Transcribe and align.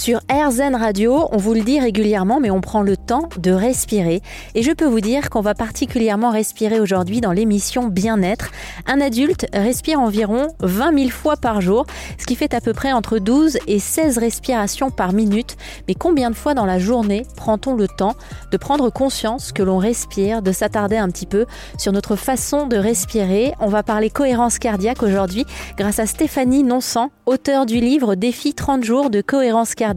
Sur 0.00 0.20
RZN 0.30 0.76
Radio, 0.76 1.28
on 1.30 1.36
vous 1.36 1.52
le 1.52 1.60
dit 1.60 1.78
régulièrement, 1.78 2.40
mais 2.40 2.50
on 2.50 2.62
prend 2.62 2.80
le 2.80 2.96
temps 2.96 3.28
de 3.36 3.50
respirer. 3.50 4.22
Et 4.54 4.62
je 4.62 4.72
peux 4.72 4.86
vous 4.86 5.02
dire 5.02 5.28
qu'on 5.28 5.42
va 5.42 5.52
particulièrement 5.52 6.30
respirer 6.30 6.80
aujourd'hui 6.80 7.20
dans 7.20 7.32
l'émission 7.32 7.88
Bien-être. 7.88 8.50
Un 8.86 8.98
adulte 9.02 9.46
respire 9.52 10.00
environ 10.00 10.48
20 10.60 10.98
000 10.98 11.10
fois 11.10 11.36
par 11.36 11.60
jour, 11.60 11.84
ce 12.18 12.24
qui 12.24 12.34
fait 12.34 12.54
à 12.54 12.62
peu 12.62 12.72
près 12.72 12.92
entre 12.92 13.18
12 13.18 13.58
et 13.66 13.78
16 13.78 14.16
respirations 14.16 14.90
par 14.90 15.12
minute. 15.12 15.58
Mais 15.86 15.94
combien 15.94 16.30
de 16.30 16.34
fois 16.34 16.54
dans 16.54 16.64
la 16.64 16.78
journée 16.78 17.26
prend-on 17.36 17.74
le 17.74 17.86
temps 17.86 18.14
de 18.52 18.56
prendre 18.56 18.88
conscience 18.88 19.52
que 19.52 19.62
l'on 19.62 19.76
respire, 19.76 20.40
de 20.40 20.50
s'attarder 20.50 20.96
un 20.96 21.10
petit 21.10 21.26
peu 21.26 21.44
sur 21.76 21.92
notre 21.92 22.16
façon 22.16 22.66
de 22.66 22.78
respirer? 22.78 23.52
On 23.60 23.68
va 23.68 23.82
parler 23.82 24.08
cohérence 24.08 24.58
cardiaque 24.58 25.02
aujourd'hui 25.02 25.44
grâce 25.76 25.98
à 25.98 26.06
Stéphanie 26.06 26.62
Nonsan, 26.62 27.10
auteure 27.26 27.66
du 27.66 27.80
livre 27.80 28.14
Défi 28.14 28.54
30 28.54 28.82
jours 28.82 29.10
de 29.10 29.20
cohérence 29.20 29.74
cardiaque 29.74 29.89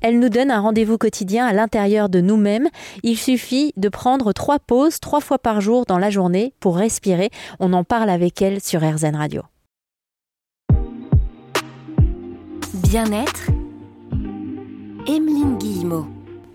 elle 0.00 0.18
nous 0.18 0.28
donne 0.28 0.50
un 0.50 0.60
rendez-vous 0.60 0.98
quotidien 0.98 1.46
à 1.46 1.52
l'intérieur 1.52 2.08
de 2.08 2.20
nous-mêmes. 2.20 2.68
Il 3.02 3.16
suffit 3.16 3.72
de 3.76 3.88
prendre 3.88 4.32
trois 4.32 4.58
pauses 4.58 5.00
trois 5.00 5.20
fois 5.20 5.38
par 5.38 5.60
jour 5.60 5.84
dans 5.86 5.98
la 5.98 6.10
journée 6.10 6.52
pour 6.60 6.76
respirer. 6.76 7.30
On 7.60 7.72
en 7.72 7.84
parle 7.84 8.10
avec 8.10 8.42
elle 8.42 8.60
sur 8.60 8.80
RZN 8.80 9.16
Radio. 9.16 9.42
Bien-être. 12.74 13.48
Emeline 15.06 15.56
Guillemot. 15.58 16.06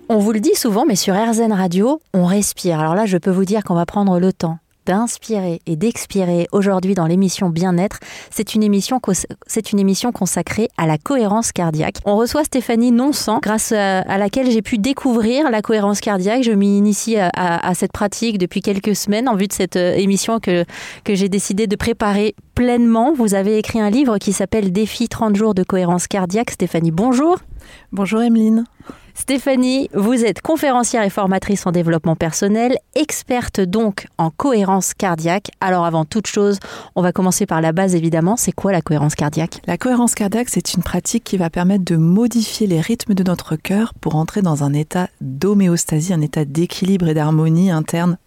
On 0.10 0.18
vous 0.18 0.32
le 0.32 0.40
dit 0.40 0.55
souvent, 0.55 0.86
mais 0.86 0.96
sur 0.96 1.16
RZN 1.16 1.54
Radio, 1.54 2.00
on 2.14 2.26
respire. 2.26 2.80
Alors 2.80 2.96
là, 2.96 3.05
je 3.05 3.18
peux 3.18 3.32
vous 3.32 3.46
dire 3.46 3.64
qu'on 3.64 3.76
va 3.76 3.86
prendre 3.86 4.20
le 4.20 4.34
temps 4.34 4.60
d'inspirer 4.86 5.62
et 5.66 5.76
d'expirer 5.76 6.48
aujourd'hui 6.52 6.96
dans 6.96 7.05
l'émission 7.05 7.50
Bien-être. 7.50 8.00
C'est 8.30 8.55
une 8.55 8.64
émission 8.64 9.00
une 9.72 9.80
émission 9.80 10.12
consacrée 10.12 10.70
à 10.77 10.85
la 10.88 10.98
cohérence 10.98 11.52
cardiaque. 11.52 11.98
On 12.05 12.16
reçoit 12.18 12.44
Stéphanie 12.44 12.91
Nonsan 12.91 13.40
grâce 13.41 13.72
à, 13.72 14.18
laquelle 14.18 14.49
j'ai 14.49 14.62
pu 14.62 14.77
découvrir 14.77 15.49
la 15.49 15.62
cohérence 15.62 15.99
cardiaque. 15.99 16.44
Je 16.44 16.52
m'y 16.52 16.77
initie 16.77 17.18
à, 17.18 17.30
à, 17.34 17.74
cette 17.74 17.91
pratique 17.91 18.38
depuis 18.38 18.62
quelques 18.62 18.96
semaines 18.96 19.27
en 19.27 19.35
vue 19.35 19.48
de 19.48 19.54
cette 19.54 19.76
euh, 19.76 19.96
émission 19.96 20.40
que 20.40 20.66
que 21.04 21.16
j'ai 21.16 21.29
décidé 21.29 21.68
de 21.68 21.76
préparer 21.76 22.35
pleinement. 22.55 23.13
Vous 23.13 23.34
avez 23.34 23.57
écrit 23.57 23.79
un 23.79 23.90
livre 23.90 24.18
qui 24.18 24.34
s'appelle 24.34 24.72
Défi 24.72 25.07
30 25.07 25.35
jours 25.35 25.54
de 25.54 25.63
cohérence 25.63 26.07
cardiaque. 26.07 26.52
Stéphanie, 26.52 26.91
bonjour. 26.91 27.38
Bonjour 27.92 28.22
Emeline. 28.22 28.66
Stéphanie, 29.16 29.90
vous 29.94 30.26
êtes 30.26 30.42
conférencière 30.42 31.04
et 31.04 31.10
formatrice 31.10 31.68
en 31.68 31.72
développement 31.72 32.16
personnel, 32.16 32.78
experte 32.96 33.62
donc 33.62 34.08
en 34.18 34.32
cohérence 34.32 34.96
cardiaque. 34.96 35.52
Alors 35.62 35.86
avant 35.86 36.04
toute 36.04 36.26
chose, 36.26 36.58
on 36.96 37.04
va 37.04 37.12
commencer 37.12 37.46
par 37.46 37.62
la 37.62 37.74
base 37.74 37.94
évidemment. 37.94 38.38
C'est 38.38 38.52
quoi 38.52 38.72
la 38.72 38.82
cohérence 38.82 39.14
cardiaque? 39.14 39.62
La 39.68 39.78
cohérence 39.78 40.16
cardiaque, 40.16 40.50
c'est 40.50 40.74
une 40.74 40.82
pratique 40.82 41.24
qui 41.24 41.38
va 41.38 41.52
permettre 41.52 41.86
de 41.86 41.96
modifier 41.96 42.66
les 42.66 42.82
rythmes 42.82 43.14
de 43.14 43.24
notre 43.24 43.56
cœur 43.56 43.94
pour 44.02 44.16
entrer 44.16 44.41
dans 44.41 44.64
un 44.64 44.74
état 44.74 45.08
d'homéostasie, 45.22 46.14
un 46.14 46.22
état 46.22 46.44
d'équilibre 46.44 47.08
et 47.08 47.14
d'harmonie 47.14 47.70
interne 47.70 48.18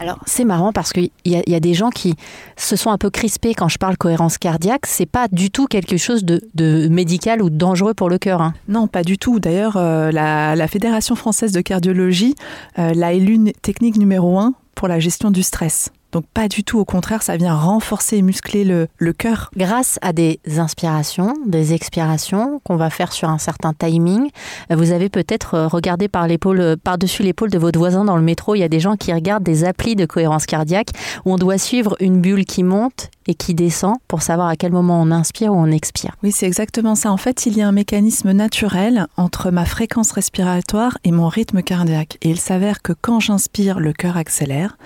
Alors 0.00 0.18
c'est 0.26 0.44
marrant 0.44 0.72
parce 0.72 0.92
qu'il 0.92 1.10
y, 1.24 1.54
a 1.54 1.60
des 1.60 1.74
gens 1.74 1.90
qui 1.90 2.14
se 2.56 2.76
sont 2.76 2.90
un 2.90 2.98
peu 2.98 3.10
crispés 3.10 3.54
quand 3.54 3.68
je 3.68 3.78
parle 3.78 3.96
cohérence 3.96 4.38
cardiaque. 4.38 4.86
C'est 4.86 5.06
pas 5.06 5.28
du 5.28 5.50
tout 5.50 5.66
quelque 5.66 5.96
chose 5.96 6.24
de, 6.24 6.88
médical 6.88 7.42
ou 7.42 7.50
dangereux 7.50 7.94
pour 7.94 8.08
le 8.08 8.18
cœur. 8.18 8.42
Hein. 8.42 8.54
Non, 8.68 8.86
pas 8.86 9.02
du 9.02 9.18
tout. 9.18 9.40
D'ailleurs, 9.40 9.76
euh, 9.76 10.10
la, 10.10 10.54
la, 10.56 10.68
Fédération 10.68 11.14
française 11.14 11.52
de 11.52 11.60
cardiologie 11.60 12.34
euh, 12.78 12.92
l'a 12.94 13.12
élue 13.12 13.52
technique 13.62 13.96
numéro 13.96 14.38
un 14.38 14.54
pour 14.74 14.88
la 14.88 15.00
gestion 15.00 15.30
du 15.30 15.42
stress. 15.42 15.90
Donc 16.12 16.24
pas 16.32 16.48
du 16.48 16.64
tout, 16.64 16.78
au 16.78 16.84
contraire, 16.84 17.22
ça 17.22 17.36
vient 17.36 17.54
renforcer 17.54 18.16
et 18.16 18.22
muscler 18.22 18.64
le, 18.64 18.88
le 18.96 19.12
cœur. 19.12 19.50
Grâce 19.56 19.98
à 20.00 20.12
des 20.12 20.40
inspirations, 20.56 21.34
des 21.46 21.74
expirations 21.74 22.60
qu'on 22.64 22.76
va 22.76 22.90
faire 22.90 23.12
sur 23.12 23.28
un 23.28 23.38
certain 23.38 23.74
timing, 23.74 24.30
vous 24.70 24.92
avez 24.92 25.08
peut-être 25.08 25.54
euh, 25.54 25.68
regardé 25.68 26.08
par 26.08 26.26
l'épaule, 26.26 26.60
euh, 26.60 26.76
par-dessus 26.76 27.22
l'épaule 27.22 27.50
de 27.50 27.58
votre 27.58 27.78
voisin 27.78 28.04
dans 28.04 28.16
le 28.16 28.22
métro, 28.22 28.54
il 28.54 28.60
y 28.60 28.64
a 28.64 28.68
des 28.68 28.80
gens 28.80 28.96
qui 28.96 29.12
regardent 29.12 29.42
des 29.42 29.64
applis 29.64 29.96
de 29.96 30.06
cohérence 30.06 30.46
cardiaque 30.46 30.90
où 31.24 31.32
on 31.32 31.36
doit 31.36 31.58
suivre 31.58 31.96
une 32.00 32.20
bulle 32.20 32.44
qui 32.44 32.62
monte 32.62 33.10
et 33.26 33.34
qui 33.34 33.54
descend 33.54 33.96
pour 34.08 34.22
savoir 34.22 34.48
à 34.48 34.56
quel 34.56 34.72
moment 34.72 35.00
on 35.02 35.10
inspire 35.10 35.52
ou 35.52 35.56
on 35.56 35.70
expire. 35.70 36.16
Oui, 36.22 36.32
c'est 36.32 36.46
exactement 36.46 36.94
ça. 36.94 37.12
En 37.12 37.18
fait, 37.18 37.44
il 37.44 37.56
y 37.56 37.62
a 37.62 37.68
un 37.68 37.72
mécanisme 37.72 38.32
naturel 38.32 39.06
entre 39.16 39.50
ma 39.50 39.66
fréquence 39.66 40.12
respiratoire 40.12 40.96
et 41.04 41.12
mon 41.12 41.28
rythme 41.28 41.62
cardiaque. 41.62 42.16
Et 42.22 42.30
il 42.30 42.40
s'avère 42.40 42.80
que 42.80 42.94
quand 42.98 43.20
j'inspire, 43.20 43.80
le 43.80 43.92
cœur 43.92 44.16
accélère 44.16 44.78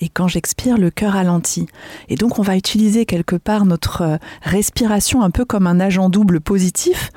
et 0.00 0.08
quand 0.08 0.28
j'expire, 0.28 0.78
le 0.78 0.90
cœur 0.90 1.12
ralentit. 1.12 1.66
Et 2.08 2.16
donc 2.16 2.38
on 2.38 2.42
va 2.42 2.56
utiliser 2.56 3.06
quelque 3.06 3.36
part 3.36 3.66
notre 3.66 4.02
euh, 4.02 4.16
respiration 4.42 5.22
un 5.22 5.30
peu 5.30 5.44
comme 5.44 5.66
un 5.66 5.80
agent 5.80 6.08
double 6.08 6.40
positif. 6.40 7.10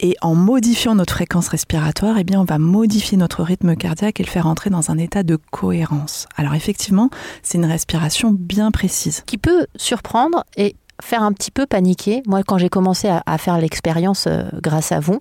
Et 0.00 0.14
en 0.22 0.36
modifiant 0.36 0.94
notre 0.94 1.14
fréquence 1.14 1.48
respiratoire, 1.48 2.18
eh 2.18 2.24
bien, 2.24 2.40
on 2.40 2.44
va 2.44 2.58
modifier 2.58 3.16
notre 3.16 3.42
rythme 3.42 3.74
cardiaque 3.74 4.20
et 4.20 4.22
le 4.22 4.28
faire 4.28 4.46
entrer 4.46 4.70
dans 4.70 4.92
un 4.92 4.98
état 4.98 5.24
de 5.24 5.36
cohérence. 5.50 6.28
Alors 6.36 6.54
effectivement, 6.54 7.10
c'est 7.42 7.58
une 7.58 7.64
respiration 7.64 8.30
bien 8.30 8.70
précise. 8.70 9.24
Qui 9.26 9.38
peut 9.38 9.66
surprendre 9.74 10.44
et 10.56 10.76
faire 11.02 11.22
un 11.22 11.32
petit 11.32 11.50
peu 11.50 11.66
paniquer. 11.66 12.22
Moi, 12.26 12.42
quand 12.42 12.58
j'ai 12.58 12.68
commencé 12.68 13.08
à, 13.08 13.38
faire 13.38 13.58
l'expérience 13.58 14.26
euh, 14.26 14.42
grâce 14.62 14.92
à 14.92 15.00
vous, 15.00 15.18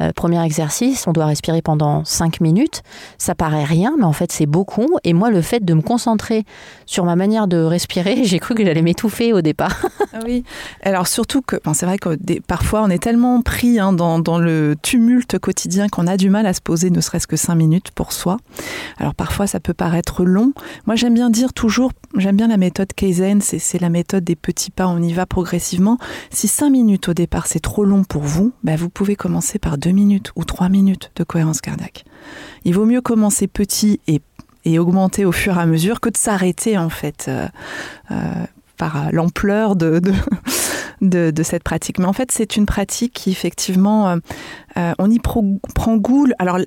euh, 0.00 0.12
premier 0.12 0.42
exercice, 0.42 1.06
on 1.06 1.12
doit 1.12 1.26
respirer 1.26 1.62
pendant 1.62 2.04
5 2.04 2.40
minutes. 2.40 2.82
Ça 3.18 3.34
paraît 3.34 3.64
rien, 3.64 3.94
mais 3.98 4.04
en 4.04 4.12
fait, 4.12 4.32
c'est 4.32 4.46
beaucoup. 4.46 4.88
Et 5.04 5.12
moi, 5.12 5.30
le 5.30 5.42
fait 5.42 5.64
de 5.64 5.74
me 5.74 5.82
concentrer 5.82 6.44
sur 6.86 7.04
ma 7.04 7.16
manière 7.16 7.46
de 7.46 7.58
respirer, 7.58 8.20
j'ai 8.24 8.38
cru 8.38 8.54
que 8.54 8.64
j'allais 8.64 8.82
m'étouffer 8.82 9.32
au 9.32 9.40
départ. 9.40 9.86
Ah 10.14 10.20
oui, 10.24 10.42
alors 10.82 11.06
surtout 11.06 11.42
que 11.42 11.56
bon, 11.62 11.74
c'est 11.74 11.84
vrai 11.84 11.98
que 11.98 12.16
parfois, 12.46 12.82
on 12.82 12.88
est 12.88 13.00
tellement 13.02 13.42
pris 13.42 13.78
hein, 13.78 13.92
dans, 13.92 14.18
dans, 14.18 14.38
le 14.38 14.74
tumulte 14.80 15.38
quotidien 15.38 15.88
qu'on 15.88 16.06
a 16.06 16.16
du 16.16 16.30
mal 16.30 16.46
à 16.46 16.54
se 16.54 16.62
poser 16.62 16.88
ne 16.88 17.00
serait-ce 17.02 17.26
que 17.26 17.36
5 17.36 17.54
minutes 17.54 17.90
pour 17.90 18.12
soi. 18.12 18.38
Alors 18.96 19.14
parfois, 19.14 19.46
ça 19.46 19.60
peut 19.60 19.74
paraître 19.74 20.24
long. 20.24 20.52
Moi, 20.86 20.96
j'aime 20.96 21.12
bien 21.12 21.28
dire 21.28 21.52
toujours, 21.52 21.92
j'aime 22.16 22.36
bien 22.36 22.48
la 22.48 22.56
méthode 22.56 22.92
Kaizen, 22.94 23.42
c'est 23.42 23.80
la 23.80 23.90
méthode 23.90 24.24
des 24.24 24.34
petits 24.34 24.70
pas, 24.70 24.88
on 24.88 25.02
y 25.02 25.12
progressivement. 25.26 25.98
Si 26.30 26.48
5 26.48 26.70
minutes 26.70 27.08
au 27.08 27.14
départ 27.14 27.46
c'est 27.46 27.60
trop 27.60 27.84
long 27.84 28.04
pour 28.04 28.22
vous, 28.22 28.52
bah 28.62 28.76
vous 28.76 28.90
pouvez 28.90 29.16
commencer 29.16 29.58
par 29.58 29.78
2 29.78 29.90
minutes 29.90 30.32
ou 30.36 30.44
3 30.44 30.68
minutes 30.68 31.10
de 31.16 31.24
cohérence 31.24 31.60
cardiaque. 31.60 32.04
Il 32.64 32.74
vaut 32.74 32.86
mieux 32.86 33.00
commencer 33.00 33.46
petit 33.46 34.00
et, 34.06 34.20
et 34.64 34.78
augmenter 34.78 35.24
au 35.24 35.32
fur 35.32 35.56
et 35.56 35.60
à 35.60 35.66
mesure 35.66 36.00
que 36.00 36.08
de 36.08 36.16
s'arrêter 36.16 36.76
en 36.78 36.88
fait 36.88 37.26
euh, 37.28 37.48
euh, 38.10 38.44
par 38.76 39.12
l'ampleur 39.12 39.76
de, 39.76 39.98
de, 39.98 40.12
de, 41.00 41.32
cette 41.42 41.62
pratique. 41.62 41.98
Mais 41.98 42.06
en 42.06 42.12
fait, 42.12 42.30
c'est 42.32 42.56
une 42.56 42.66
pratique 42.66 43.12
qui, 43.12 43.30
effectivement, 43.30 44.08
euh, 44.08 44.16
euh 44.76 44.92
on 44.98 45.10
y 45.10 45.18
prend 45.18 45.96
goût. 45.96 46.26
Alors, 46.38 46.58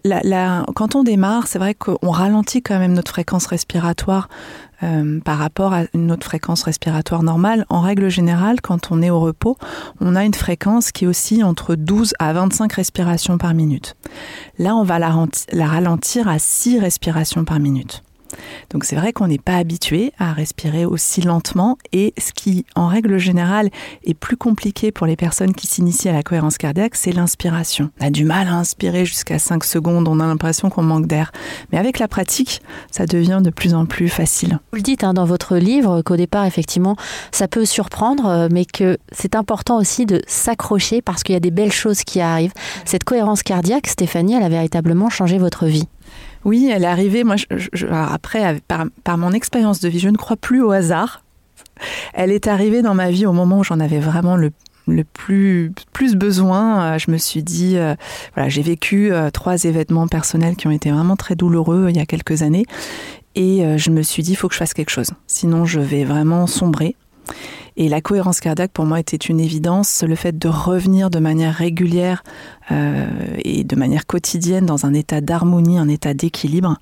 quand 0.76 0.96
on 0.96 1.04
démarre, 1.04 1.48
c'est 1.48 1.60
vrai 1.60 1.76
qu'on 1.76 2.12
ralentit 2.12 2.62
quand 2.62 2.80
même 2.80 2.94
notre 2.94 3.12
fréquence 3.12 3.46
respiratoire 3.46 4.30
euh, 4.84 5.20
par 5.20 5.38
rapport 5.38 5.74
à 5.74 5.84
une 5.94 6.12
autre 6.12 6.26
fréquence 6.26 6.64
respiratoire 6.64 7.22
normale. 7.22 7.66
En 7.70 7.82
règle 7.82 8.10
générale, 8.10 8.62
quand 8.62 8.92
on 8.92 9.02
est 9.04 9.12
au 9.12 9.20
repos, 9.20 9.58
on 10.00 10.16
a 10.16 10.26
une 10.26 10.34
fréquence 10.34 10.92
qui 10.92 11.06
oscille 11.06 11.44
entre 11.44 11.76
12 11.76 12.14
à 12.18 12.34
25 12.34 12.74
respirations 12.74 13.38
par 13.38 13.54
minute. 13.54 13.96
Là, 14.58 14.76
on 14.76 14.84
va 14.84 14.98
la, 14.98 15.14
la 15.52 15.68
ralentir 15.68 16.28
à 16.28 16.40
6 16.40 16.80
respirations 16.80 17.46
par 17.46 17.60
minute. 17.60 18.02
Donc 18.70 18.84
c'est 18.84 18.96
vrai 18.96 19.14
qu'on 19.14 19.28
n'est 19.28 19.38
pas 19.38 19.58
habitué 19.58 20.14
à 20.18 20.34
respirer 20.34 20.86
aussi 20.86 21.22
lentement 21.22 21.78
et 21.94 22.14
ce 22.18 22.32
qui, 22.34 22.66
en 22.76 22.88
règle 22.88 23.18
générale, 23.18 23.70
est 24.04 24.14
plus 24.14 24.38
compliqué 24.38 24.92
pour 24.92 25.08
les 25.08 25.16
personnes 25.16 25.54
qui 25.54 25.68
s'initient 25.68 26.10
à 26.10 26.14
la 26.14 26.24
cohérence 26.24 26.58
cardiaque, 26.58 26.96
c'est 26.96 27.12
l'inspiration. 27.12 27.90
On 28.00 28.08
a 28.08 28.10
du 28.10 28.26
mal 28.26 28.48
à 28.48 28.54
inspirer 28.54 29.06
jusqu'à 29.06 29.40
5 29.40 29.64
secondes, 29.64 30.08
on 30.08 30.20
a 30.20 30.28
l'impression 30.28 30.70
qu'on 30.70 30.84
manque 30.84 31.08
d'air. 31.08 31.32
Mais 31.72 31.78
avec 31.78 32.00
la 32.00 32.08
pratique, 32.08 32.62
ça 32.92 33.06
devient 33.06 33.42
de 33.44 33.50
plus 33.50 33.74
en 33.74 33.86
plus 33.86 34.10
facile. 34.10 34.60
Vous 34.72 34.78
le 34.78 34.82
dites 34.82 35.04
hein, 35.04 35.14
dans 35.14 35.26
votre 35.26 35.58
livre 35.58 36.02
qu'au 36.02 36.16
départ, 36.16 36.46
effectivement, 36.46 36.96
ça 37.32 37.48
peut 37.48 37.66
surprendre, 37.66 38.28
euh, 38.28 38.48
mais 38.52 38.66
que 38.66 38.98
c'est 39.12 39.36
important 39.36 39.78
aussi 39.78 40.06
de 40.06 40.22
s'accrocher 40.28 41.02
parce 41.02 41.24
qu'il 41.24 41.34
y 41.34 41.38
a 41.38 41.42
des 41.42 41.52
belles 41.52 41.72
choses 41.72 42.04
qui 42.04 42.22
arrivent. 42.22 42.54
Cette 42.86 43.04
cohérence 43.04 43.44
cardiaque, 43.44 43.88
Stéphanie, 43.88 44.36
elle 44.36 44.44
a 44.44 44.50
véritablement 44.50 45.10
changé 45.10 45.38
votre 45.38 45.66
vie. 45.66 45.88
Oui, 46.46 46.72
elle 46.74 46.84
est 46.84 46.88
arrivée. 46.88 47.24
Moi, 47.24 47.36
je, 47.38 47.88
après, 47.88 48.60
par, 49.04 49.18
mon 49.18 49.32
expérience 49.32 49.80
de 49.80 49.90
vie, 49.90 50.00
je 50.00 50.10
ne 50.10 50.18
crois 50.18 50.38
plus 50.38 50.62
au 50.62 50.72
hasard. 50.72 51.24
Elle 52.14 52.32
est 52.32 52.48
arrivée 52.48 52.82
dans 52.82 52.94
ma 52.94 53.10
vie 53.10 53.26
au 53.26 53.34
moment 53.34 53.60
où 53.60 53.64
j'en 53.64 53.80
avais 53.80 54.00
vraiment 54.00 54.36
le, 54.36 54.52
le 54.88 55.04
plus, 55.04 55.72
plus 55.94 56.16
besoin. 56.16 56.98
Je 56.98 57.12
me 57.12 57.18
suis 57.18 57.44
dit, 57.44 57.78
euh, 57.78 57.96
voilà, 58.36 58.50
j'ai 58.50 58.62
vécu 58.62 59.12
euh, 59.12 59.30
trois 59.30 59.64
événements 59.64 60.08
personnels 60.08 60.56
qui 60.56 60.68
ont 60.68 60.72
été 60.72 60.92
vraiment 60.92 61.16
très 61.16 61.36
douloureux 61.36 61.88
il 61.90 61.98
y 61.98 62.00
a 62.00 62.06
quelques 62.06 62.42
années. 62.42 62.66
Et 63.36 63.64
euh, 63.64 63.78
je 63.78 63.90
me 63.92 64.02
suis 64.02 64.24
dit, 64.24 64.32
il 64.32 64.36
faut 64.36 64.48
que 64.48 64.54
je 64.54 64.60
fasse 64.60 64.74
quelque 64.74 64.90
chose. 64.90 65.12
Sinon, 65.28 65.66
je 65.66 65.80
vais 65.80 66.04
vraiment 66.04 66.48
sombrer. 66.48 66.96
Et 67.78 67.90
la 67.90 68.02
cohérence 68.02 68.40
cardiaque, 68.40 68.72
pour 68.72 68.86
moi, 68.86 69.00
était 69.00 69.18
une 69.18 69.40
évidence. 69.40 70.04
Le 70.04 70.16
fait 70.16 70.38
de 70.38 70.48
revenir 70.48 71.10
de 71.10 71.20
manière 71.20 71.54
régulière 71.54 72.24
euh, 72.72 73.08
et 73.44 73.64
de 73.64 73.76
manière 73.76 74.06
quotidienne 74.06 74.66
dans 74.66 74.86
un 74.86 74.94
état 74.94 75.22
d'harmonie, 75.22 75.78
un 75.78 75.88
état 75.88 76.14
d'équilibre, 76.14 76.78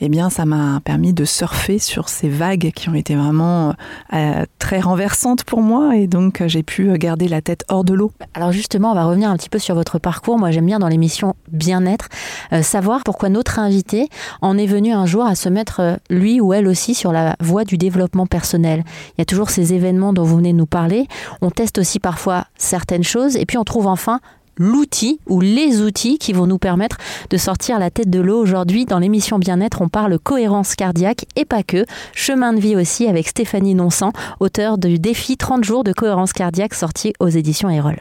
eh 0.00 0.08
bien, 0.08 0.30
ça 0.30 0.44
m'a 0.44 0.80
permis 0.80 1.12
de 1.12 1.24
surfer 1.24 1.78
sur 1.78 2.08
ces 2.08 2.28
vagues 2.28 2.70
qui 2.74 2.88
ont 2.88 2.94
été 2.94 3.14
vraiment 3.14 3.74
euh, 4.12 4.44
très 4.58 4.80
renversantes 4.80 5.44
pour 5.44 5.60
moi. 5.60 5.96
Et 5.96 6.06
donc, 6.06 6.42
j'ai 6.46 6.62
pu 6.62 6.96
garder 6.98 7.28
la 7.28 7.40
tête 7.40 7.64
hors 7.68 7.84
de 7.84 7.94
l'eau. 7.94 8.12
Alors 8.34 8.52
justement, 8.52 8.92
on 8.92 8.94
va 8.94 9.04
revenir 9.04 9.30
un 9.30 9.36
petit 9.36 9.50
peu 9.50 9.58
sur 9.58 9.74
votre 9.74 9.98
parcours. 9.98 10.38
Moi, 10.38 10.50
j'aime 10.50 10.66
bien 10.66 10.78
dans 10.78 10.88
l'émission 10.88 11.34
Bien-être 11.50 12.08
euh, 12.52 12.62
savoir 12.62 13.02
pourquoi 13.04 13.28
notre 13.28 13.58
invité 13.58 14.08
en 14.42 14.58
est 14.58 14.66
venu 14.66 14.92
un 14.92 15.06
jour 15.06 15.24
à 15.24 15.34
se 15.34 15.48
mettre, 15.48 15.98
lui 16.10 16.40
ou 16.40 16.52
elle 16.52 16.68
aussi, 16.68 16.94
sur 16.94 17.12
la 17.12 17.36
voie 17.40 17.64
du 17.64 17.78
développement 17.78 18.26
personnel. 18.26 18.84
Il 19.16 19.20
y 19.20 19.22
a 19.22 19.24
toujours 19.24 19.50
ces 19.50 19.74
événements 19.74 20.12
dont 20.12 20.24
venez 20.36 20.52
nous 20.52 20.66
parler. 20.66 21.06
On 21.42 21.50
teste 21.50 21.78
aussi 21.78 21.98
parfois 21.98 22.46
certaines 22.56 23.04
choses 23.04 23.36
et 23.36 23.46
puis 23.46 23.58
on 23.58 23.64
trouve 23.64 23.86
enfin 23.86 24.20
l'outil 24.58 25.20
ou 25.26 25.40
les 25.40 25.80
outils 25.82 26.18
qui 26.18 26.32
vont 26.32 26.46
nous 26.46 26.58
permettre 26.58 26.98
de 27.30 27.36
sortir 27.36 27.78
la 27.78 27.90
tête 27.90 28.10
de 28.10 28.20
l'eau. 28.20 28.40
Aujourd'hui, 28.40 28.84
dans 28.84 28.98
l'émission 28.98 29.38
Bien-être, 29.38 29.80
on 29.80 29.88
parle 29.88 30.18
cohérence 30.18 30.74
cardiaque 30.74 31.26
et 31.36 31.44
pas 31.44 31.62
que. 31.62 31.84
Chemin 32.12 32.52
de 32.52 32.60
vie 32.60 32.76
aussi 32.76 33.06
avec 33.06 33.28
Stéphanie 33.28 33.74
Nonsan, 33.74 34.12
auteur 34.40 34.78
du 34.78 34.98
défi 34.98 35.36
30 35.36 35.64
jours 35.64 35.84
de 35.84 35.92
cohérence 35.92 36.32
cardiaque 36.32 36.74
sorti 36.74 37.12
aux 37.20 37.28
éditions 37.28 37.70
Erol. 37.70 38.00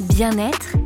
Bien-être, 0.00 0.76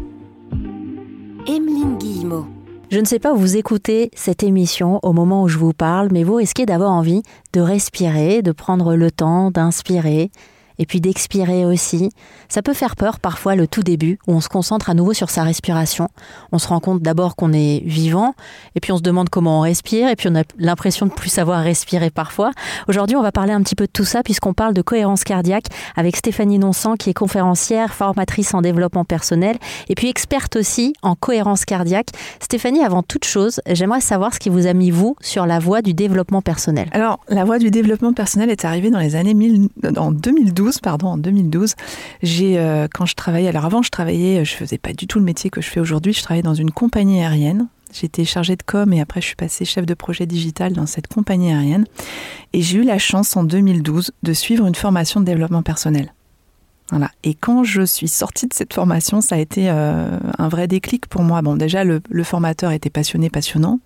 Emeline 1.47 1.97
Guillemot. 1.99 2.47
Je 2.93 3.01
ne 3.01 3.07
sais 3.07 3.19
pas 3.19 3.33
où 3.33 3.39
vous 3.39 3.57
écoutez 3.57 4.11
cette 4.15 4.43
émission 4.43 5.01
au 5.03 5.15
moment 5.15 5.45
où 5.45 5.49
je 5.49 5.57
vous 5.57 5.73
parle, 5.73 6.11
mais 6.13 6.25
vous 6.25 6.35
risquez 6.35 6.67
d'avoir 6.67 6.91
envie 6.91 7.23
de 7.55 7.63
respirer, 7.63 8.43
de 8.43 8.53
prendre 8.53 8.97
le 8.97 9.11
temps 9.11 9.51
d'inspirer 9.51 10.31
et 10.79 10.87
puis 10.87 11.01
d'expirer 11.01 11.65
aussi. 11.65 12.11
Ça 12.49 12.63
peut 12.63 12.75
faire 12.75 12.97
peur 12.97 13.21
parfois 13.21 13.55
le 13.55 13.67
tout 13.67 13.83
début, 13.83 14.19
où 14.27 14.33
on 14.33 14.41
se 14.41 14.49
concentre 14.49 14.91
à 14.91 14.95
nouveau 14.95 15.13
sur 15.13 15.31
sa 15.31 15.43
respiration. 15.43 16.09
On 16.53 16.59
se 16.59 16.69
rend 16.69 16.81
compte 16.81 17.03
d'abord 17.03 17.37
qu'on 17.37 17.53
est 17.53 17.83
vivant, 17.85 18.35
et 18.75 18.81
puis 18.81 18.93
on 18.93 18.97
se 18.97 19.03
demande 19.03 19.29
comment 19.29 19.59
on 19.59 19.63
respire, 19.63 20.09
et 20.09 20.17
puis 20.17 20.29
on 20.31 20.35
a 20.35 20.43
l'impression 20.59 21.07
de 21.07 21.13
plus 21.13 21.31
savoir 21.31 21.63
respirer 21.63 22.11
parfois. 22.11 22.53
Aujourd'hui, 22.89 23.17
on 23.17 23.23
va 23.23 23.33
parler 23.33 23.53
un 23.53 23.63
petit 23.63 23.75
peu 23.75 23.87
de 23.87 23.93
tout 23.93 24.05
ça, 24.05 24.23
puisqu'on 24.23 24.55
parle 24.55 24.75
de 24.75 24.83
cohérence 24.83 25.25
cardiaque 25.25 25.67
avec 25.97 26.17
Stéphanie 26.17 26.59
Nonsan, 26.59 26.97
qui 26.97 27.11
est 27.11 27.15
conférencière, 27.15 27.95
formatrice 27.95 28.55
en 28.55 28.63
développement 28.63 29.05
personnel, 29.05 29.57
et 29.89 29.95
puis 29.95 30.09
experte 30.09 30.57
aussi 30.57 30.95
en 31.03 31.15
cohérence 31.15 31.65
cardiaque. 31.65 32.09
Stéphanie, 32.41 32.85
avant 32.85 33.03
toute 33.03 33.25
chose, 33.25 33.61
j'aimerais 33.67 34.01
savoir 34.01 34.35
ce 34.35 34.39
qui 34.39 34.49
vous 34.49 34.67
a 34.67 34.73
mis, 34.73 34.91
vous, 34.91 35.17
sur 35.21 35.47
la 35.47 35.59
voie 35.59 35.83
du 35.83 35.95
développement 35.95 36.43
personnel. 36.43 36.89
Alors, 36.93 37.21
la 37.29 37.45
voie 37.45 37.59
du 37.59 37.71
développement 37.71 38.13
personnel 38.13 38.51
est 38.51 38.65
arrivée 38.65 38.91
dans 38.91 38.99
les 38.99 39.17
années 39.17 39.35
1000, 39.35 39.69
en 39.97 40.13
2012 40.13 40.72
pardon, 40.81 41.09
en 41.09 41.19
2012, 41.19 41.75
j'ai 42.23 42.59
euh, 42.59 42.89
quand 42.93 43.07
je 43.07 43.15
travaillais, 43.15 43.49
alors 43.49 43.65
avant 43.65 43.83
je 43.83 43.91
travaillais, 43.91 44.45
je 44.45 44.55
faisais 44.55 44.79
pas 44.79 44.93
du 44.93 45.07
tout 45.07 45.19
le 45.19 45.25
métier 45.25 45.51
que 45.51 45.61
je 45.61 45.69
fais 45.69 45.81
aujourd'hui, 45.81 46.13
je 46.13 46.23
travaillais 46.23 46.43
dans 46.43 46.55
une 46.55 46.71
compagnie 46.71 47.21
aérienne. 47.21 47.69
J'étais 47.93 48.25
chargée 48.25 48.57
de 48.57 48.63
com 48.63 48.91
et 48.93 49.01
après 49.03 49.21
je 49.21 49.27
suis 49.27 49.37
passée 49.37 49.67
chef 49.67 49.85
de 49.85 49.95
projet 49.95 50.25
digital 50.25 50.73
dans 50.73 50.87
cette 50.87 51.09
compagnie 51.09 51.53
aérienne. 51.53 51.85
Et 52.55 52.63
j'ai 52.63 52.79
eu 52.79 52.85
la 52.85 52.99
chance 52.99 53.37
en 53.37 53.45
2012 53.45 54.13
de 54.23 54.33
suivre 54.33 54.67
une 54.67 54.75
formation 54.75 55.21
de 55.21 55.27
développement 55.27 55.63
personnel. 55.63 56.13
Voilà. 56.91 57.11
Et 57.23 57.35
quand 57.35 57.65
je 57.65 57.83
suis 57.83 58.09
sortie 58.09 58.47
de 58.47 58.55
cette 58.55 58.75
formation, 58.75 59.21
ça 59.21 59.37
a 59.37 59.39
été 59.39 59.71
euh, 59.71 60.19
un 60.39 60.49
vrai 60.49 60.69
déclic 60.69 61.07
pour 61.07 61.23
moi. 61.23 61.41
Bon, 61.41 61.57
déjà, 61.57 61.85
le, 61.85 62.03
le 62.11 62.25
formateur 62.25 62.71
était 62.71 62.91
passionné, 62.91 63.31
passionnant. 63.31 63.81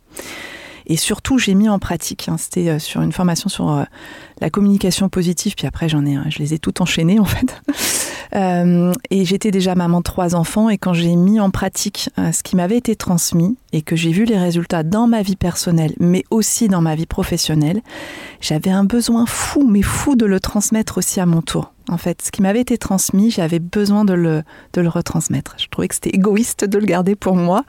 Et 0.87 0.97
surtout, 0.97 1.38
j'ai 1.38 1.55
mis 1.55 1.69
en 1.69 1.79
pratique. 1.79 2.29
Hein, 2.29 2.37
C'était 2.38 2.69
euh, 2.69 2.79
sur 2.79 3.03
une 3.03 3.12
formation 3.12 3.49
sur 3.49 3.71
euh, 3.71 3.85
la 4.41 4.50
communication 4.50 5.09
positive. 5.09 5.55
Puis 5.56 5.67
après, 5.67 5.88
j'en 5.88 6.06
ai, 6.06 6.17
je 6.31 6.38
les 6.38 6.55
ai 6.55 6.59
toutes 6.59 6.81
enchaînées 6.81 7.19
en 7.19 7.25
fait. 7.25 7.62
Euh, 8.35 8.93
et 9.09 9.25
j'étais 9.25 9.53
déjà 9.53 9.77
maman 9.77 9.99
de 9.99 10.03
trois 10.03 10.35
enfants. 10.35 10.69
Et 10.69 10.79
quand 10.79 10.93
j'ai 10.93 11.15
mis 11.15 11.38
en 11.38 11.50
pratique 11.50 12.11
ce 12.17 12.43
qui 12.43 12.56
m'avait 12.56 12.77
été 12.77 12.97
transmis 12.97 13.56
et 13.73 13.83
que 13.83 13.94
j'ai 13.94 14.11
vu 14.11 14.25
les 14.25 14.37
résultats 14.37 14.83
dans 14.83 15.06
ma 15.06 15.23
vie 15.23 15.37
personnelle, 15.37 15.94
mais 16.00 16.25
aussi 16.33 16.67
dans 16.67 16.83
ma 16.83 16.97
vie 16.97 17.06
professionnelle, 17.06 17.81
j'avais 18.41 18.73
un 18.73 18.83
besoin 18.83 19.27
fou, 19.27 19.67
mais 19.67 19.81
fou 19.81 20.17
de 20.17 20.27
le 20.27 20.41
transmettre 20.41 20.99
aussi 20.99 21.21
à 21.21 21.25
mon 21.25 21.41
tour 21.41 21.73
en 21.88 21.99
fait. 21.99 22.23
Ce 22.23 22.31
qui 22.31 22.43
m'avait 22.43 22.61
été 22.61 22.79
transmis, 22.79 23.31
j'avais 23.31 23.59
besoin 23.59 24.05
de 24.05 24.15
le, 24.15 24.43
de 24.73 24.81
le 24.81 24.88
retransmettre. 24.88 25.55
Je 25.59 25.67
trouvais 25.69 25.88
que 25.88 25.94
c'était 25.94 26.11
égoïste 26.11 26.65
de 26.65 26.79
le 26.79 26.87
garder 26.87 27.15
pour 27.15 27.37
moi, 27.37 27.65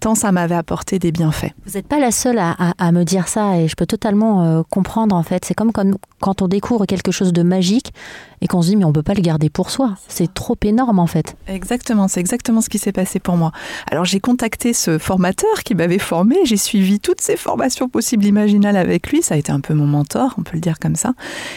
tant 0.00 0.14
ça 0.14 0.32
m'avait 0.32 0.54
apporté 0.54 0.98
des 0.98 1.12
bienfaits. 1.12 1.52
Vous 1.64 1.72
n'êtes 1.72 1.88
pas 1.88 1.98
la 1.98 2.10
seule 2.10 2.38
à, 2.38 2.54
à, 2.78 2.92
me 2.92 3.04
dire 3.04 3.28
ça 3.28 3.58
et 3.58 3.68
je 3.68 3.76
peux 3.76 3.86
totalement 3.86 4.44
euh, 4.44 4.62
comprendre 4.70 5.14
en 5.14 5.22
fait. 5.22 5.44
C'est 5.44 5.54
comme, 5.54 5.72
comme 5.72 5.96
quand 6.20 6.42
on 6.42 6.48
découvre 6.48 6.86
quelque 6.86 7.12
chose 7.12 7.32
de 7.32 7.42
magique 7.42 7.92
et 8.40 8.46
qu'on 8.46 8.62
se 8.62 8.68
dit 8.68 8.76
mais 8.76 8.84
on 8.84 8.92
peut 8.92 9.02
pas 9.02 9.14
le 9.14 9.22
garder 9.22 9.50
pour 9.50 9.70
soi. 9.70 9.94
C'est 10.08 10.32
trop 10.32 10.56
énorme 10.62 10.98
en 10.98 11.06
fait. 11.06 11.36
Exactement, 11.48 12.08
c'est 12.08 12.20
exactement 12.20 12.60
ce 12.60 12.68
qui 12.68 12.78
s'est 12.78 12.92
passé 12.92 13.18
pour 13.18 13.36
moi. 13.36 13.52
Alors 13.90 14.04
j'ai 14.04 14.20
contacté 14.20 14.72
ce 14.72 14.98
formateur 14.98 15.62
qui 15.64 15.74
m'avait 15.74 15.98
formé, 15.98 16.36
j'ai 16.44 16.56
suivi 16.56 17.00
toutes 17.00 17.20
ces 17.20 17.36
formations 17.36 17.88
possibles 17.88 18.24
imaginales 18.24 18.76
avec 18.76 19.10
lui, 19.10 19.22
ça 19.22 19.34
a 19.34 19.38
été 19.38 19.52
un 19.52 19.60
peu 19.60 19.74
mon 19.74 19.86
mentor, 19.86 20.34
on 20.38 20.42
peut 20.42 20.54
le 20.54 20.60
dire 20.60 20.78
comme 20.78 20.96
ça. 20.96 21.14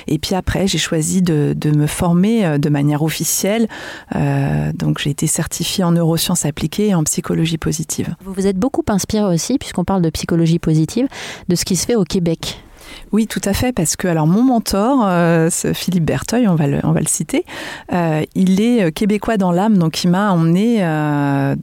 Et 0.08 0.20
puis 0.20 0.36
après, 0.36 0.68
j'ai 0.68 0.78
choisi 0.78 1.22
de, 1.22 1.54
de 1.56 1.72
me 1.72 1.88
formée 2.00 2.46
euh, 2.46 2.58
de 2.58 2.70
manière 2.70 3.04
officielle. 3.04 3.68
Euh, 4.16 4.72
donc 4.74 5.00
j'ai 5.00 5.10
été 5.10 5.28
certifiée 5.28 5.84
en 5.84 5.92
neurosciences 5.92 6.46
appliquées 6.46 6.88
et 6.88 6.96
en 6.96 7.04
psychologie 7.04 7.58
positive. 7.58 8.16
Vous 8.24 8.34
vous 8.34 8.48
êtes 8.48 8.58
beaucoup 8.58 8.84
inspiré 8.88 9.26
aussi, 9.26 9.58
puisqu'on 9.58 9.84
parle 9.84 10.02
de 10.02 10.10
psychologie 10.10 10.60
positive, 10.60 11.08
de 11.50 11.56
ce 11.56 11.66
qui 11.66 11.76
se 11.76 11.86
fait 11.86 11.96
au 11.96 12.06
Québec. 12.06 12.64
Oui, 13.12 13.28
tout 13.28 13.42
à 13.46 13.54
fait, 13.54 13.72
parce 13.74 13.96
que 13.96 14.08
alors 14.08 14.28
mon 14.28 14.44
mentor, 14.44 15.02
euh, 15.04 15.50
Philippe 15.74 16.06
Berteuil, 16.06 16.48
on 16.48 16.56
va 16.56 16.68
le, 16.68 16.80
citer, 17.08 17.44
euh, 17.92 18.24
il 18.36 18.62
est 18.62 18.84
euh, 18.84 18.92
québécois 18.92 19.38
dans 19.38 19.52
l'âme, 19.52 19.78
donc 19.78 20.04
il 20.04 20.10
m'a 20.10 20.32
emmené 20.32 20.60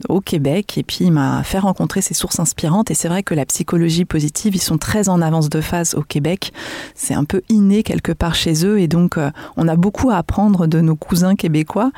au 0.09 0.21
Québec 0.21 0.79
et 0.79 0.83
puis 0.83 0.99
il 1.03 1.13
m'a 1.13 1.43
fait 1.43 1.59
rencontrer 1.59 2.01
ses 2.01 2.15
sources 2.15 2.41
inspirantes. 2.41 2.91
Et 2.91 2.95
c'est 2.95 3.09
vrai 3.09 3.23
que 3.23 3.35
la 3.35 3.47
psychologie 3.47 4.05
positive, 4.05 4.57
ils 4.57 4.63
sont 4.63 4.79
très 4.79 5.09
en 5.09 5.23
avance 5.23 5.49
de 5.49 5.61
phase 5.61 5.95
au 5.95 6.03
Québec. 6.03 6.53
C'est 6.95 7.15
un 7.15 7.25
peu 7.25 7.43
inné 7.49 7.83
quelque 7.83 8.13
part 8.13 8.35
chez 8.35 8.67
eux, 8.67 8.81
et 8.81 8.89
donc 8.89 9.19
on 9.57 9.69
a 9.69 9.77
beaucoup 9.77 10.11
à 10.11 10.17
apprendre 10.17 10.67
de 10.67 10.81
nos 10.81 10.97
cousins 10.97 11.37
québécois. 11.37 11.91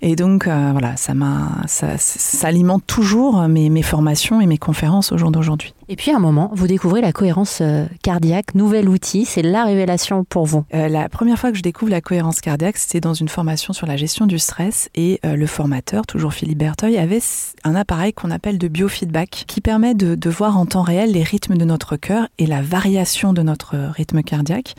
Et 0.00 0.16
donc 0.16 0.46
voilà, 0.46 0.96
ça 0.96 1.14
m'a, 1.14 1.48
ça, 1.66 1.98
ça, 1.98 2.48
alimente 2.48 2.86
toujours 2.86 3.42
mes, 3.48 3.70
mes 3.70 3.82
formations 3.82 4.40
et 4.40 4.46
mes 4.46 4.58
conférences 4.58 5.12
au 5.12 5.18
jour 5.18 5.30
d'aujourd'hui. 5.30 5.74
Et 5.92 5.96
puis 5.96 6.10
à 6.10 6.16
un 6.16 6.20
moment, 6.20 6.50
vous 6.54 6.66
découvrez 6.66 7.02
la 7.02 7.12
cohérence 7.12 7.62
cardiaque, 8.02 8.54
nouvel 8.54 8.88
outil, 8.88 9.26
c'est 9.26 9.42
la 9.42 9.66
révélation 9.66 10.24
pour 10.24 10.46
vous 10.46 10.64
euh, 10.72 10.88
La 10.88 11.10
première 11.10 11.38
fois 11.38 11.52
que 11.52 11.58
je 11.58 11.62
découvre 11.62 11.90
la 11.90 12.00
cohérence 12.00 12.40
cardiaque, 12.40 12.78
c'était 12.78 13.02
dans 13.02 13.12
une 13.12 13.28
formation 13.28 13.74
sur 13.74 13.86
la 13.86 13.98
gestion 13.98 14.24
du 14.24 14.38
stress 14.38 14.88
et 14.94 15.20
euh, 15.26 15.36
le 15.36 15.46
formateur, 15.46 16.06
toujours 16.06 16.32
Philippe 16.32 16.56
Berteuil, 16.56 16.96
avait 16.96 17.20
un 17.64 17.74
appareil 17.74 18.14
qu'on 18.14 18.30
appelle 18.30 18.56
de 18.56 18.68
biofeedback 18.68 19.44
qui 19.46 19.60
permet 19.60 19.92
de, 19.92 20.14
de, 20.14 20.30
voir 20.30 20.56
en 20.56 20.64
temps 20.64 20.80
réel 20.80 21.12
les 21.12 21.24
rythmes 21.24 21.58
de 21.58 21.64
notre 21.66 21.96
cœur 21.96 22.26
et 22.38 22.46
la 22.46 22.62
variation 22.62 23.34
de 23.34 23.42
notre 23.42 23.76
rythme 23.76 24.22
cardiaque. 24.22 24.74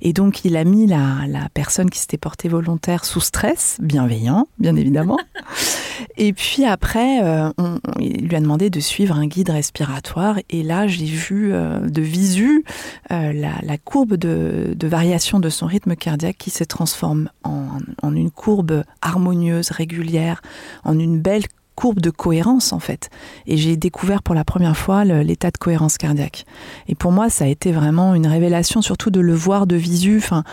Et 0.00 0.12
donc 0.12 0.44
il 0.44 0.56
a 0.56 0.64
mis 0.64 0.88
la, 0.88 1.18
la 1.28 1.48
personne 1.54 1.88
qui 1.88 2.00
s'était 2.00 2.18
portée 2.18 2.48
volontaire 2.48 3.04
sous 3.04 3.20
stress, 3.20 3.76
bienveillant, 3.80 4.48
bien 4.58 4.74
évidemment. 4.74 5.18
et 6.16 6.32
puis 6.32 6.64
après, 6.64 7.22
euh, 7.22 7.50
on, 7.58 7.78
il 8.00 8.26
lui 8.26 8.36
a 8.36 8.40
demandé 8.40 8.70
de 8.70 8.80
suivre 8.80 9.16
un 9.16 9.26
guide 9.26 9.50
respiratoire. 9.50 10.38
Et 10.50 10.62
là, 10.62 10.86
j'ai 10.86 11.04
vu 11.04 11.52
de 11.52 12.02
visu 12.02 12.64
euh, 13.10 13.32
la, 13.32 13.78
courbe 13.78 14.14
de, 14.14 14.86
variation 14.86 15.40
de 15.40 15.48
son 15.48 15.66
rythme 15.66 15.96
cardiaque 15.96 16.36
qui 16.38 16.50
se 16.50 16.64
transforme 16.64 17.30
en, 17.44 17.68
en, 18.02 18.14
une 18.14 18.30
courbe 18.30 18.82
harmonieuse, 19.02 19.70
régulière, 19.70 20.42
en 20.84 20.98
une 20.98 21.20
belle 21.20 21.44
courbe 21.74 22.00
de 22.00 22.10
cohérence 22.10 22.72
en 22.72 22.80
fait. 22.80 23.08
Et 23.46 23.56
j'ai 23.56 23.76
découvert 23.76 24.22
pour 24.22 24.34
la 24.34 24.44
première 24.44 24.76
fois 24.76 25.04
l'état 25.04 25.50
de 25.50 25.58
cohérence 25.58 25.96
cardiaque. 25.96 26.44
Et 26.88 26.94
pour 26.94 27.12
moi, 27.12 27.30
ça 27.30 27.44
a 27.44 27.48
été 27.48 27.72
vraiment 27.72 28.14
une 28.14 28.26
révélation, 28.26 28.82
surtout 28.82 29.10
de 29.10 29.20
le 29.20 29.34
voir 29.34 29.66
de 29.66 29.76
visu. 29.76 30.18
Enfin, 30.18 30.44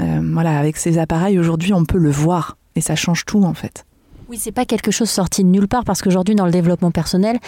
euh, 0.00 0.20
voilà, 0.32 0.58
avec 0.58 0.76
ces 0.76 0.98
appareils 0.98 1.38
aujourd'hui, 1.38 1.72
on 1.72 1.84
peut 1.84 1.98
le 1.98 2.10
voir 2.10 2.58
et 2.74 2.80
ça 2.80 2.94
change 2.94 3.24
tout 3.24 3.42
en 3.44 3.54
fait. 3.54 3.86
Oui, 4.28 4.38
c'est 4.40 4.50
pas 4.50 4.64
quelque 4.64 4.90
chose 4.90 5.08
sorti 5.08 5.44
de 5.44 5.48
nulle 5.48 5.68
part 5.68 5.84
parce 5.84 6.02
qu'aujourd'hui, 6.02 6.34
dans 6.34 6.46
le 6.46 6.50
développement 6.50 6.90
personnel, 6.90 7.38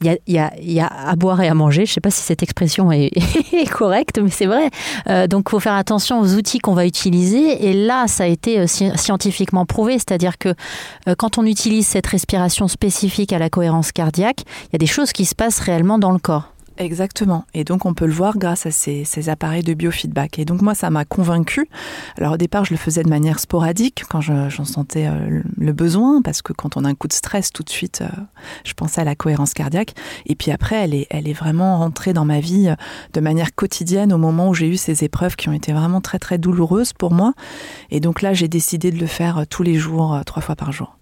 il 0.00 0.06
y 0.06 0.10
a, 0.10 0.16
y, 0.26 0.38
a, 0.38 0.52
y 0.62 0.80
a, 0.80 0.86
à 0.86 1.14
boire 1.14 1.42
et 1.42 1.48
à 1.48 1.54
manger. 1.54 1.84
Je 1.84 1.92
sais 1.92 2.00
pas 2.00 2.10
si 2.10 2.22
cette 2.22 2.42
expression 2.42 2.90
est, 2.90 3.10
est 3.52 3.70
correcte, 3.70 4.18
mais 4.18 4.30
c'est 4.30 4.46
vrai. 4.46 4.70
Euh, 5.08 5.26
donc, 5.26 5.50
faut 5.50 5.60
faire 5.60 5.74
attention 5.74 6.20
aux 6.20 6.34
outils 6.34 6.58
qu'on 6.58 6.72
va 6.72 6.86
utiliser. 6.86 7.66
Et 7.66 7.74
là, 7.74 8.06
ça 8.08 8.24
a 8.24 8.28
été 8.28 8.60
euh, 8.60 8.66
scientifiquement 8.66 9.66
prouvé, 9.66 9.94
c'est-à-dire 9.94 10.38
que 10.38 10.54
euh, 11.06 11.14
quand 11.18 11.36
on 11.36 11.44
utilise 11.44 11.86
cette 11.86 12.06
respiration 12.06 12.66
spécifique 12.66 13.34
à 13.34 13.38
la 13.38 13.50
cohérence 13.50 13.92
cardiaque, 13.92 14.44
il 14.64 14.72
y 14.72 14.76
a 14.76 14.78
des 14.78 14.86
choses 14.86 15.12
qui 15.12 15.26
se 15.26 15.34
passent 15.34 15.60
réellement 15.60 15.98
dans 15.98 16.12
le 16.12 16.18
corps. 16.18 16.51
Exactement. 16.78 17.44
Et 17.52 17.64
donc 17.64 17.84
on 17.84 17.92
peut 17.92 18.06
le 18.06 18.12
voir 18.12 18.38
grâce 18.38 18.66
à 18.66 18.70
ces, 18.70 19.28
appareils 19.28 19.62
de 19.62 19.74
biofeedback. 19.74 20.38
Et 20.38 20.44
donc 20.44 20.62
moi, 20.62 20.74
ça 20.74 20.90
m'a 20.90 21.04
convaincu. 21.04 21.68
Alors 22.16 22.32
au 22.32 22.36
départ, 22.36 22.64
je 22.64 22.72
le 22.72 22.78
faisais 22.78 23.02
de 23.02 23.08
manière 23.08 23.38
sporadique 23.38 24.04
quand 24.08 24.20
j'en 24.20 24.64
sentais 24.64 25.06
euh, 25.06 25.42
le 25.56 25.72
besoin, 25.72 26.22
parce 26.22 26.42
que 26.42 26.52
quand 26.52 26.76
on 26.76 26.84
a 26.84 26.88
un 26.88 26.94
coup 26.94 27.08
de 27.08 27.12
stress, 27.12 27.52
tout 27.52 27.62
de 27.62 27.70
suite, 27.70 28.02
euh, 28.02 28.20
je 28.64 28.72
pensais 28.72 29.00
à 29.00 29.04
la 29.04 29.14
cohérence 29.14 29.54
cardiaque. 29.54 29.94
Et 30.26 30.34
puis 30.34 30.50
après, 30.50 30.76
elle 30.76 30.94
est, 30.94 31.06
elle 31.10 31.28
est 31.28 31.34
vraiment 31.34 31.78
rentrée 31.78 32.12
dans 32.12 32.24
ma 32.24 32.40
vie 32.40 32.68
euh, 32.68 32.74
de 33.12 33.20
manière 33.20 33.54
quotidienne 33.54 34.12
au 34.12 34.18
moment 34.18 34.48
où 34.48 34.54
j'ai 34.54 34.68
eu 34.68 34.76
ces 34.76 35.04
épreuves 35.04 35.36
qui 35.36 35.48
ont 35.48 35.52
été 35.52 35.72
vraiment 35.72 36.00
très 36.00 36.18
très 36.18 36.38
douloureuses 36.38 36.94
pour 36.94 37.12
moi. 37.12 37.34
Et 37.90 38.00
donc 38.00 38.22
là, 38.22 38.32
j'ai 38.32 38.48
décidé 38.48 38.90
de 38.90 38.98
le 38.98 39.06
faire 39.06 39.44
tous 39.48 39.62
les 39.62 39.74
jours, 39.74 40.20
trois 40.24 40.42
fois 40.42 40.56
par 40.56 40.72
jour. 40.72 40.96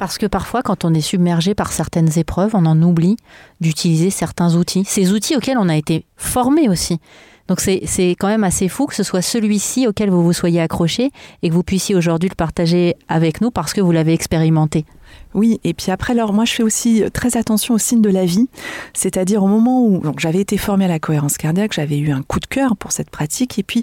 Parce 0.00 0.16
que 0.16 0.24
parfois, 0.24 0.62
quand 0.62 0.86
on 0.86 0.94
est 0.94 1.02
submergé 1.02 1.54
par 1.54 1.72
certaines 1.72 2.18
épreuves, 2.18 2.52
on 2.54 2.64
en 2.64 2.80
oublie 2.80 3.18
d'utiliser 3.60 4.08
certains 4.08 4.54
outils. 4.56 4.82
Ces 4.86 5.12
outils 5.12 5.36
auxquels 5.36 5.58
on 5.58 5.68
a 5.68 5.76
été 5.76 6.06
formé 6.16 6.70
aussi. 6.70 7.00
Donc 7.50 7.58
c'est 7.58 8.10
quand 8.10 8.28
même 8.28 8.44
assez 8.44 8.68
fou 8.68 8.86
que 8.86 8.94
ce 8.94 9.02
soit 9.02 9.22
celui-ci 9.22 9.88
auquel 9.88 10.08
vous 10.08 10.22
vous 10.22 10.32
soyez 10.32 10.60
accroché 10.60 11.10
et 11.42 11.48
que 11.48 11.54
vous 11.54 11.64
puissiez 11.64 11.96
aujourd'hui 11.96 12.28
le 12.28 12.36
partager 12.36 12.94
avec 13.08 13.40
nous 13.40 13.50
parce 13.50 13.72
que 13.72 13.80
vous 13.80 13.90
l'avez 13.90 14.12
expérimenté. 14.12 14.84
Oui, 15.34 15.58
et 15.64 15.74
puis 15.74 15.90
après, 15.90 16.12
alors 16.12 16.32
moi 16.32 16.44
je 16.44 16.52
fais 16.52 16.62
aussi 16.62 17.02
très 17.12 17.36
attention 17.36 17.74
aux 17.74 17.78
signes 17.78 18.02
de 18.02 18.08
la 18.08 18.24
vie, 18.24 18.48
c'est-à-dire 18.94 19.42
au 19.42 19.48
moment 19.48 19.84
où 19.84 20.00
j'avais 20.16 20.38
été 20.38 20.58
formée 20.58 20.84
à 20.84 20.88
la 20.88 21.00
cohérence 21.00 21.38
cardiaque, 21.38 21.72
j'avais 21.72 21.98
eu 21.98 22.12
un 22.12 22.22
coup 22.22 22.38
de 22.38 22.46
cœur 22.46 22.76
pour 22.76 22.92
cette 22.92 23.10
pratique, 23.10 23.58
et 23.58 23.64
puis 23.64 23.82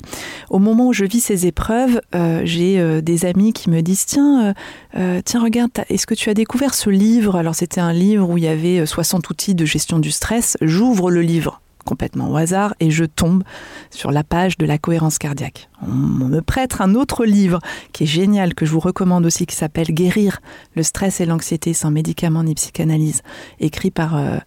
au 0.50 0.60
moment 0.60 0.88
où 0.88 0.94
je 0.94 1.04
vis 1.04 1.20
ces 1.20 1.46
épreuves, 1.46 2.00
euh, 2.16 2.44
j'ai 2.46 2.80
euh, 2.80 3.02
des 3.02 3.26
amis 3.26 3.52
qui 3.52 3.70
me 3.70 3.82
disent 3.82 4.06
tiens, 4.06 4.54
euh, 4.98 5.22
tiens 5.26 5.44
regarde, 5.44 5.72
est-ce 5.90 6.08
que 6.08 6.16
tu 6.16 6.30
as 6.30 6.34
découvert 6.34 6.74
ce 6.74 6.90
livre? 6.90 7.36
Alors 7.36 7.56
c'était 7.56 7.82
un 7.82 7.92
livre 7.92 8.30
où 8.30 8.38
il 8.38 8.46
y 8.46 8.48
avait 8.48 8.86
60 8.86 9.30
outils 9.30 9.56
de 9.56 9.66
gestion 9.66 10.00
du 10.00 10.12
stress. 10.12 10.56
J'ouvre 10.62 11.12
le 11.12 11.22
livre 11.22 11.62
complètement 11.88 12.30
au 12.30 12.36
hasard 12.36 12.76
et 12.80 12.92
je 12.92 13.06
tombe 13.06 13.44
sur 13.90 14.12
la 14.12 14.24
page 14.24 14.58
de 14.58 14.66
la 14.68 14.78
cohérence 14.78 15.18
cardiaque. 15.18 15.70
On 15.82 15.88
me 16.28 16.42
prête 16.42 16.82
un 16.82 16.94
autre 16.94 17.26
livre 17.26 17.60
qui 17.94 18.04
est 18.04 18.08
génial, 18.08 18.54
que 18.54 18.66
je 18.66 18.72
vous 18.72 18.80
recommande 18.80 19.26
aussi, 19.26 19.48
qui 19.48 19.56
s'appelle 19.56 19.88
Guérir 19.88 20.40
le 20.76 20.84
stress 20.84 21.22
et 21.22 21.26
l'anxiété 21.26 21.74
sans 21.74 21.90
médicaments 21.90 22.44
ni 22.44 22.54
psychanalyse, 22.54 23.24
écrit 23.60 23.92
par 23.92 24.16
euh, 24.16 24.38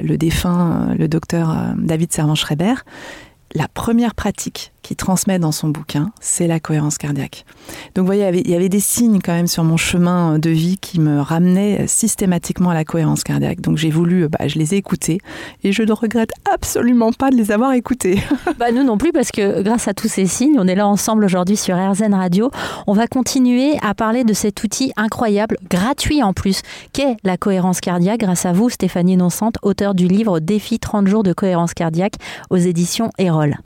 le 0.00 0.16
défunt, 0.16 0.88
euh, 0.90 0.94
le 0.94 1.06
docteur 1.06 1.50
euh, 1.50 1.72
David 1.76 2.12
Servan-Schreiber 2.12 2.74
la 3.54 3.68
première 3.68 4.14
pratique 4.14 4.72
qu'il 4.82 4.96
transmet 4.96 5.38
dans 5.38 5.52
son 5.52 5.68
bouquin, 5.68 6.12
c'est 6.20 6.46
la 6.46 6.60
cohérence 6.60 6.98
cardiaque. 6.98 7.44
Donc 7.94 8.02
vous 8.02 8.06
voyez, 8.06 8.28
il 8.44 8.50
y, 8.50 8.54
avait, 8.54 8.68
des 8.68 8.80
signes 8.80 9.20
quand 9.22 9.32
même 9.32 9.46
sur 9.46 9.64
mon 9.64 9.76
chemin 9.76 10.38
de 10.38 10.50
vie 10.50 10.78
qui 10.78 11.00
me 11.00 11.20
ramenaient 11.20 11.86
systématiquement 11.86 12.70
à 12.70 12.74
la 12.74 12.84
cohérence 12.84 13.24
cardiaque. 13.24 13.60
Donc 13.60 13.76
j'ai 13.76 13.90
voulu, 13.90 14.28
bah, 14.28 14.46
je 14.46 14.58
les 14.58 14.74
ai 14.74 14.78
écoutés 14.78 15.18
et 15.64 15.72
je 15.72 15.82
ne 15.82 15.92
regrette 15.92 16.30
absolument 16.52 17.12
pas 17.12 17.30
de 17.30 17.36
les 17.36 17.50
avoir 17.52 17.72
écoutés. 17.72 18.22
Bah, 18.58 18.72
nous 18.72 18.82
non 18.82 18.98
plus 18.98 19.12
parce 19.12 19.30
que 19.30 19.62
grâce 19.62 19.88
à 19.88 19.94
tous 19.94 20.08
ces 20.08 20.26
signes, 20.26 20.56
on 20.58 20.66
est 20.66 20.74
là 20.74 20.86
ensemble 20.86 21.24
aujourd'hui 21.24 21.56
sur 21.56 21.76
RZN 21.76 22.12
Radio. 22.12 22.50
On 22.86 22.92
va 22.92 23.06
continuer 23.06 23.76
à 23.80 23.94
parler 23.94 24.24
de 24.24 24.34
cet 24.34 24.62
outil 24.62 24.92
incroyable, 24.96 25.56
gratuit 25.70 26.22
en 26.22 26.34
plus, 26.34 26.60
qu'est 26.92 27.16
la 27.24 27.36
cohérence 27.38 27.80
cardiaque 27.80 28.20
grâce 28.20 28.44
à 28.44 28.52
vous 28.52 28.68
Stéphanie 28.68 29.16
Nonsante, 29.16 29.56
auteur 29.62 29.94
du 29.94 30.08
livre 30.08 30.40
Défi 30.40 30.78
30 30.78 31.06
jours 31.06 31.22
de 31.22 31.32
cohérence 31.32 31.74
cardiaque 31.74 32.16
aux 32.50 32.56
éditions 32.56 33.10
Erol. 33.18 33.56